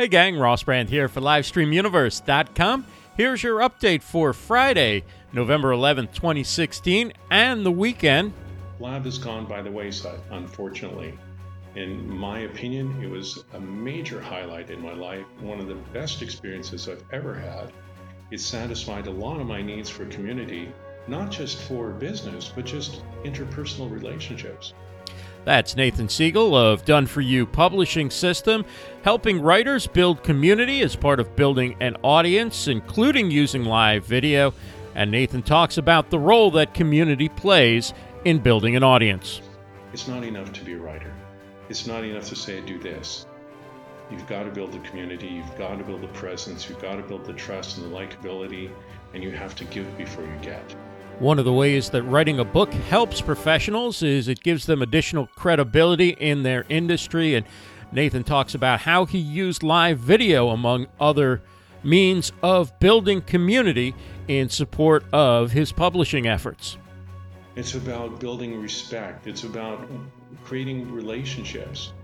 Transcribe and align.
Hey 0.00 0.06
gang, 0.06 0.38
Ross 0.38 0.62
Brand 0.62 0.90
here 0.90 1.08
for 1.08 1.20
LivestreamUniverse.com. 1.20 2.86
Here's 3.16 3.42
your 3.42 3.58
update 3.58 4.00
for 4.02 4.32
Friday, 4.32 5.02
November 5.32 5.72
11th, 5.72 6.14
2016, 6.14 7.12
and 7.32 7.66
the 7.66 7.72
weekend. 7.72 8.32
Blab 8.78 9.04
has 9.06 9.18
gone 9.18 9.44
by 9.44 9.60
the 9.60 9.72
wayside, 9.72 10.20
unfortunately. 10.30 11.18
In 11.74 12.08
my 12.08 12.42
opinion, 12.42 13.02
it 13.02 13.10
was 13.10 13.42
a 13.54 13.60
major 13.60 14.20
highlight 14.20 14.70
in 14.70 14.80
my 14.80 14.92
life, 14.92 15.26
one 15.40 15.58
of 15.58 15.66
the 15.66 15.74
best 15.92 16.22
experiences 16.22 16.88
I've 16.88 17.02
ever 17.12 17.34
had. 17.34 17.72
It 18.30 18.38
satisfied 18.38 19.08
a 19.08 19.10
lot 19.10 19.40
of 19.40 19.48
my 19.48 19.60
needs 19.62 19.90
for 19.90 20.06
community, 20.06 20.72
not 21.08 21.32
just 21.32 21.58
for 21.62 21.90
business, 21.90 22.52
but 22.54 22.64
just 22.64 23.02
interpersonal 23.24 23.90
relationships. 23.90 24.74
That's 25.48 25.76
Nathan 25.76 26.08
Segal 26.08 26.52
of 26.54 26.84
Done 26.84 27.06
For 27.06 27.22
You 27.22 27.46
Publishing 27.46 28.10
System, 28.10 28.66
helping 29.02 29.40
writers 29.40 29.86
build 29.86 30.22
community 30.22 30.82
as 30.82 30.94
part 30.94 31.20
of 31.20 31.36
building 31.36 31.74
an 31.80 31.96
audience, 32.02 32.68
including 32.68 33.30
using 33.30 33.64
live 33.64 34.04
video. 34.04 34.52
And 34.94 35.10
Nathan 35.10 35.40
talks 35.40 35.78
about 35.78 36.10
the 36.10 36.18
role 36.18 36.50
that 36.50 36.74
community 36.74 37.30
plays 37.30 37.94
in 38.26 38.40
building 38.40 38.76
an 38.76 38.82
audience. 38.82 39.40
It's 39.94 40.06
not 40.06 40.22
enough 40.22 40.52
to 40.52 40.62
be 40.62 40.74
a 40.74 40.78
writer. 40.78 41.14
It's 41.70 41.86
not 41.86 42.04
enough 42.04 42.28
to 42.28 42.36
say, 42.36 42.60
do 42.60 42.78
this. 42.78 43.24
You've 44.10 44.26
got 44.26 44.42
to 44.42 44.50
build 44.50 44.72
the 44.72 44.80
community, 44.80 45.28
you've 45.28 45.56
got 45.56 45.78
to 45.78 45.84
build 45.84 46.02
the 46.02 46.08
presence, 46.08 46.68
you've 46.68 46.82
got 46.82 46.96
to 46.96 47.02
build 47.02 47.24
the 47.24 47.32
trust 47.32 47.78
and 47.78 47.90
the 47.90 47.96
likability, 47.96 48.70
and 49.14 49.24
you 49.24 49.30
have 49.30 49.54
to 49.56 49.64
give 49.64 49.96
before 49.96 50.24
you 50.24 50.38
get. 50.42 50.76
One 51.20 51.40
of 51.40 51.44
the 51.44 51.52
ways 51.52 51.90
that 51.90 52.04
writing 52.04 52.38
a 52.38 52.44
book 52.44 52.72
helps 52.72 53.20
professionals 53.20 54.04
is 54.04 54.28
it 54.28 54.40
gives 54.40 54.66
them 54.66 54.82
additional 54.82 55.26
credibility 55.34 56.10
in 56.10 56.44
their 56.44 56.64
industry. 56.68 57.34
And 57.34 57.44
Nathan 57.90 58.22
talks 58.22 58.54
about 58.54 58.78
how 58.82 59.04
he 59.04 59.18
used 59.18 59.64
live 59.64 59.98
video, 59.98 60.50
among 60.50 60.86
other 61.00 61.42
means 61.82 62.30
of 62.40 62.78
building 62.78 63.20
community 63.20 63.96
in 64.28 64.48
support 64.48 65.04
of 65.12 65.50
his 65.50 65.72
publishing 65.72 66.28
efforts. 66.28 66.78
It's 67.56 67.74
about 67.74 68.20
building 68.20 68.62
respect, 68.62 69.26
it's 69.26 69.42
about 69.42 69.90
creating 70.44 70.92
relationships. 70.92 71.94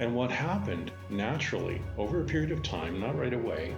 And 0.00 0.14
what 0.14 0.30
happened 0.30 0.90
naturally 1.10 1.82
over 1.98 2.22
a 2.22 2.24
period 2.24 2.50
of 2.50 2.62
time, 2.62 2.98
not 2.98 3.14
right 3.18 3.34
away, 3.34 3.76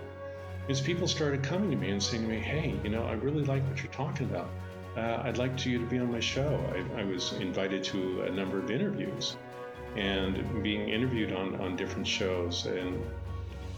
is 0.68 0.80
people 0.80 1.08
started 1.08 1.42
coming 1.42 1.72
to 1.72 1.76
me 1.76 1.90
and 1.90 2.00
saying 2.00 2.22
to 2.22 2.28
me, 2.28 2.38
hey, 2.38 2.78
you 2.84 2.90
know, 2.90 3.04
I 3.04 3.14
really 3.14 3.42
like 3.42 3.66
what 3.68 3.82
you're 3.82 3.92
talking 3.92 4.30
about 4.30 4.48
uh, 4.96 5.22
I'd 5.24 5.38
like 5.38 5.56
to, 5.58 5.70
you 5.70 5.78
to 5.78 5.84
be 5.84 5.98
on 5.98 6.10
my 6.10 6.20
show. 6.20 6.58
I, 6.74 7.00
I, 7.00 7.04
was 7.04 7.32
invited 7.34 7.84
to 7.84 8.22
a 8.22 8.30
number 8.30 8.58
of 8.58 8.70
interviews 8.70 9.36
and 9.94 10.62
being 10.62 10.88
interviewed 10.88 11.32
on, 11.32 11.60
on 11.60 11.76
different 11.76 12.06
shows. 12.06 12.66
And, 12.66 13.04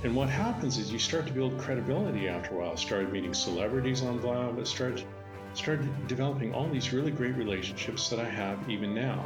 and 0.05 0.15
what 0.15 0.29
happens 0.29 0.79
is 0.79 0.93
you 0.93 0.99
start 0.99 1.27
to 1.27 1.33
build 1.33 1.59
credibility 1.59 2.29
after 2.29 2.55
a 2.55 2.59
while. 2.59 2.73
I 2.73 2.77
started 2.77 3.13
meeting 3.13 3.35
celebrities 3.35 4.03
on 4.03 4.19
Blab. 4.19 4.59
I 4.59 4.65
started, 4.65 5.05
started 5.55 5.89
developing 6.07 6.55
all 6.55 6.69
these 6.69 6.93
really 6.93 7.11
great 7.11 7.35
relationships 7.35 8.09
that 8.11 8.21
I 8.21 8.29
have 8.29 8.71
even 8.71 8.95
now. 8.95 9.25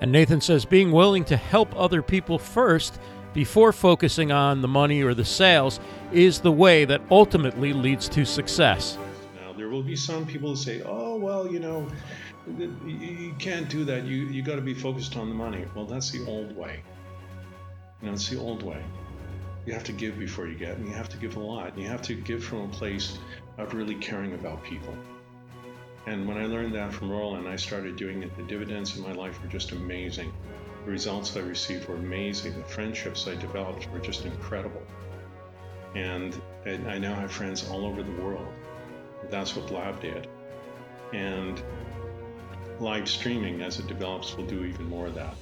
And 0.00 0.10
Nathan 0.10 0.40
says 0.40 0.64
being 0.64 0.90
willing 0.90 1.24
to 1.26 1.36
help 1.36 1.74
other 1.76 2.02
people 2.02 2.38
first 2.38 2.98
before 3.34 3.72
focusing 3.72 4.32
on 4.32 4.60
the 4.62 4.68
money 4.68 5.02
or 5.02 5.14
the 5.14 5.24
sales 5.24 5.78
is 6.12 6.40
the 6.40 6.50
way 6.50 6.84
that 6.86 7.02
ultimately 7.10 7.72
leads 7.72 8.08
to 8.08 8.24
success. 8.24 8.98
There 9.60 9.68
will 9.68 9.82
be 9.82 9.94
some 9.94 10.26
people 10.26 10.48
who 10.48 10.56
say, 10.56 10.80
"Oh, 10.80 11.16
well, 11.16 11.46
you 11.46 11.60
know, 11.60 11.86
you 12.86 13.34
can't 13.38 13.68
do 13.68 13.84
that. 13.84 14.06
You 14.06 14.16
you 14.34 14.40
got 14.42 14.56
to 14.56 14.62
be 14.62 14.72
focused 14.72 15.18
on 15.18 15.28
the 15.28 15.34
money." 15.34 15.66
Well, 15.74 15.84
that's 15.84 16.10
the 16.10 16.24
old 16.24 16.56
way. 16.56 16.82
You 18.00 18.06
know, 18.06 18.14
it's 18.14 18.30
the 18.30 18.40
old 18.40 18.62
way. 18.62 18.82
You 19.66 19.74
have 19.74 19.84
to 19.84 19.92
give 19.92 20.18
before 20.18 20.46
you 20.48 20.54
get, 20.54 20.78
and 20.78 20.88
you 20.88 20.94
have 20.94 21.10
to 21.10 21.18
give 21.18 21.36
a 21.36 21.40
lot. 21.40 21.74
And 21.74 21.82
you 21.82 21.88
have 21.88 22.00
to 22.00 22.14
give 22.14 22.42
from 22.42 22.60
a 22.60 22.68
place 22.68 23.18
of 23.58 23.74
really 23.74 23.96
caring 23.96 24.32
about 24.32 24.64
people. 24.64 24.94
And 26.06 26.26
when 26.26 26.38
I 26.38 26.46
learned 26.46 26.74
that 26.76 26.94
from 26.94 27.10
Roland, 27.10 27.46
I 27.46 27.56
started 27.56 27.96
doing 27.96 28.22
it. 28.22 28.34
The 28.38 28.44
dividends 28.44 28.96
in 28.96 29.02
my 29.02 29.12
life 29.12 29.42
were 29.42 29.48
just 29.50 29.72
amazing. 29.72 30.32
The 30.86 30.90
results 30.90 31.36
I 31.36 31.40
received 31.40 31.86
were 31.86 31.96
amazing. 31.96 32.56
The 32.56 32.64
friendships 32.64 33.28
I 33.28 33.34
developed 33.34 33.90
were 33.92 34.00
just 34.00 34.24
incredible. 34.24 34.86
And 35.94 36.40
I 36.64 36.96
now 36.96 37.14
have 37.14 37.30
friends 37.30 37.68
all 37.68 37.84
over 37.84 38.02
the 38.02 38.22
world. 38.22 38.48
That's 39.28 39.54
what 39.54 39.66
Blab 39.66 40.00
did. 40.00 40.26
And 41.12 41.62
live 42.78 43.06
streaming, 43.08 43.60
as 43.62 43.78
it 43.78 43.86
develops, 43.86 44.34
will 44.36 44.46
do 44.46 44.64
even 44.64 44.88
more 44.88 45.06
of 45.06 45.14
that. 45.14 45.34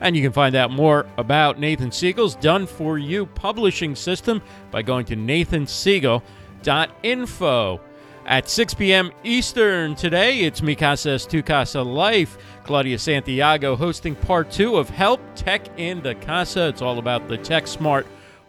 And 0.00 0.16
you 0.16 0.22
can 0.22 0.32
find 0.32 0.54
out 0.54 0.70
more 0.70 1.06
about 1.16 1.58
Nathan 1.58 1.90
Segal's 1.90 2.36
Done 2.36 2.66
For 2.66 2.98
You 2.98 3.26
publishing 3.26 3.96
system 3.96 4.42
by 4.70 4.82
going 4.82 5.06
to 5.06 5.16
nathansegal.info. 5.16 7.80
At 8.26 8.48
6 8.48 8.74
p.m. 8.74 9.12
Eastern 9.22 9.94
today, 9.94 10.40
it's 10.40 10.60
Mi 10.60 10.74
Casa 10.74 11.16
Tu 11.18 11.44
Casa 11.44 11.80
Life. 11.80 12.36
Claudia 12.64 12.98
Santiago 12.98 13.76
hosting 13.76 14.16
part 14.16 14.50
two 14.50 14.76
of 14.76 14.90
Help 14.90 15.20
Tech 15.36 15.68
in 15.78 16.02
the 16.02 16.16
Casa. 16.16 16.66
It's 16.66 16.82
all 16.82 16.98
about 16.98 17.28
the 17.28 17.38
Tech 17.38 17.68
Smart 17.68 18.04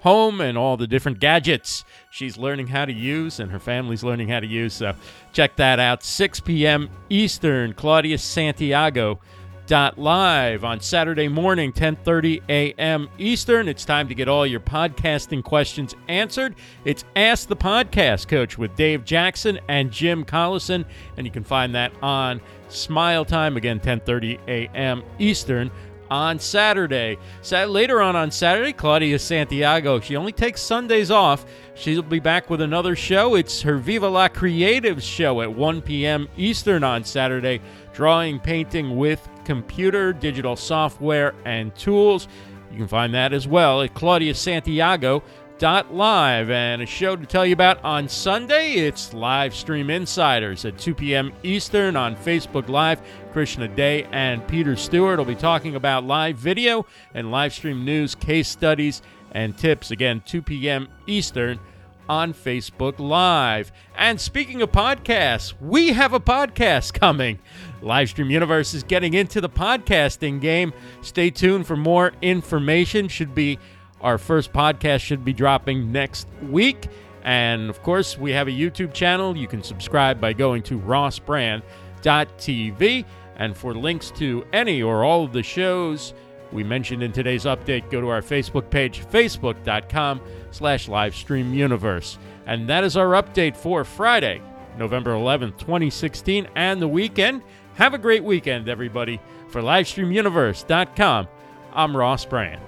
home 0.07 0.39
and 0.39 0.57
all 0.57 0.77
the 0.77 0.87
different 0.87 1.19
gadgets 1.19 1.83
she's 2.09 2.37
learning 2.37 2.67
how 2.67 2.85
to 2.85 2.93
use 2.93 3.41
and 3.41 3.51
her 3.51 3.59
family's 3.59 4.05
learning 4.05 4.29
how 4.29 4.39
to 4.39 4.47
use. 4.47 4.73
So 4.73 4.93
check 5.33 5.57
that 5.57 5.81
out. 5.81 6.01
6 6.01 6.39
p.m. 6.39 6.89
Eastern, 7.09 7.73
Claudia 7.73 8.17
Santiago. 8.17 9.19
Dot 9.65 9.99
live 9.99 10.63
on 10.63 10.79
Saturday 10.79 11.27
morning, 11.27 11.73
10:30 11.73 12.41
a.m. 12.47 13.09
Eastern. 13.17 13.67
It's 13.67 13.83
time 13.83 14.07
to 14.07 14.15
get 14.15 14.29
all 14.29 14.47
your 14.47 14.61
podcasting 14.61 15.43
questions 15.43 15.93
answered. 16.07 16.55
It's 16.85 17.03
Ask 17.17 17.49
the 17.49 17.57
Podcast 17.57 18.29
Coach 18.29 18.57
with 18.57 18.73
Dave 18.77 19.03
Jackson 19.03 19.59
and 19.67 19.91
Jim 19.91 20.23
Collison, 20.23 20.85
and 21.17 21.27
you 21.27 21.33
can 21.33 21.43
find 21.43 21.75
that 21.75 21.91
on 22.01 22.39
Smile 22.69 23.25
Time 23.25 23.57
again, 23.57 23.81
10:30 23.81 24.39
a.m. 24.47 25.03
Eastern 25.19 25.69
on 26.09 26.39
Saturday. 26.39 27.17
later 27.51 28.01
on 28.01 28.15
on 28.15 28.31
Saturday, 28.31 28.73
Claudia 28.73 29.19
Santiago, 29.19 29.99
she 29.99 30.15
only 30.15 30.31
takes 30.31 30.61
Sundays 30.61 31.11
off. 31.11 31.45
She'll 31.75 32.01
be 32.01 32.19
back 32.19 32.49
with 32.49 32.61
another 32.61 32.95
show. 32.95 33.35
It's 33.35 33.61
her 33.61 33.77
Viva 33.77 34.07
La 34.07 34.27
Creatives 34.27 35.01
show 35.03 35.41
at 35.41 35.53
1 35.53 35.81
p.m. 35.81 36.27
Eastern 36.37 36.83
on 36.83 37.03
Saturday. 37.03 37.61
Drawing, 37.93 38.39
painting 38.39 38.97
with 38.97 39.27
computer, 39.45 40.13
digital 40.13 40.55
software, 40.55 41.33
and 41.45 41.75
tools. 41.75 42.27
You 42.71 42.77
can 42.77 42.87
find 42.87 43.13
that 43.13 43.33
as 43.33 43.47
well 43.47 43.81
at 43.81 43.93
Claudia 43.93 44.35
Santiago 44.35 45.23
live 45.61 46.51
and 46.51 46.81
a 46.81 46.85
show 46.85 47.15
to 47.15 47.25
tell 47.25 47.45
you 47.45 47.53
about 47.53 47.83
on 47.83 48.07
Sunday. 48.07 48.73
It's 48.73 49.13
Live 49.13 49.55
Stream 49.55 49.89
Insiders 49.89 50.65
at 50.65 50.77
2 50.77 50.93
p.m. 50.93 51.33
Eastern 51.41 51.95
on 51.95 52.15
Facebook 52.15 52.69
Live. 52.69 53.01
Krishna 53.33 53.67
De 53.67 54.03
and 54.11 54.47
Peter 54.47 54.75
Stewart 54.75 55.17
will 55.17 55.25
be 55.25 55.35
talking 55.35 55.75
about 55.75 56.03
live 56.03 56.37
video 56.37 56.85
and 57.15 57.31
live 57.31 57.53
stream 57.53 57.83
news, 57.83 58.13
case 58.13 58.47
studies, 58.47 59.01
and 59.31 59.57
tips. 59.57 59.89
Again, 59.89 60.21
2 60.25 60.43
p.m. 60.43 60.89
Eastern 61.07 61.59
on 62.07 62.33
Facebook 62.33 62.99
Live. 62.99 63.71
And 63.95 64.21
speaking 64.21 64.61
of 64.61 64.71
podcasts, 64.71 65.53
we 65.59 65.91
have 65.93 66.13
a 66.13 66.19
podcast 66.19 66.93
coming. 66.93 67.39
Livestream 67.81 68.29
Universe 68.29 68.73
is 68.73 68.83
getting 68.83 69.13
into 69.13 69.41
the 69.41 69.49
podcasting 69.49 70.39
game. 70.39 70.73
Stay 71.01 71.29
tuned 71.29 71.67
for 71.67 71.75
more 71.75 72.13
information. 72.21 73.07
Should 73.07 73.33
be 73.35 73.59
our 74.01 74.17
first 74.17 74.51
podcast 74.53 75.01
should 75.01 75.25
be 75.25 75.33
dropping 75.33 75.91
next 75.91 76.27
week. 76.49 76.87
And 77.23 77.69
of 77.69 77.83
course, 77.83 78.17
we 78.17 78.31
have 78.31 78.47
a 78.47 78.51
YouTube 78.51 78.93
channel. 78.93 79.35
You 79.35 79.47
can 79.47 79.63
subscribe 79.63 80.21
by 80.21 80.33
going 80.33 80.63
to 80.63 80.79
rossbrand.tv. 80.79 83.05
And 83.35 83.55
for 83.55 83.75
links 83.75 84.11
to 84.11 84.45
any 84.53 84.81
or 84.81 85.03
all 85.03 85.25
of 85.25 85.33
the 85.33 85.43
shows 85.43 86.13
we 86.51 86.63
mentioned 86.63 87.03
in 87.03 87.11
today's 87.11 87.45
update, 87.45 87.89
go 87.91 88.01
to 88.01 88.07
our 88.07 88.21
Facebook 88.21 88.69
page, 88.69 89.05
facebook.com 89.05 90.21
slash 90.51 90.87
livestreamuniverse. 90.87 92.17
And 92.45 92.69
that 92.69 92.83
is 92.83 92.95
our 92.95 93.21
update 93.21 93.57
for 93.57 93.83
Friday, 93.83 94.41
November 94.77 95.11
11th, 95.11 95.57
2016, 95.57 96.47
and 96.55 96.81
the 96.81 96.87
weekend. 96.87 97.41
Have 97.75 97.93
a 97.93 97.97
great 97.97 98.23
weekend, 98.23 98.69
everybody. 98.69 99.19
For 99.49 99.61
livestreamuniverse.com, 99.61 101.27
I'm 101.73 101.97
Ross 101.97 102.25
Brand. 102.25 102.61